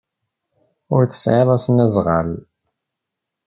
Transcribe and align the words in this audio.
Ur 0.95 1.03
tesɛiḍ 1.05 1.49
asnasɣal. 1.55 2.29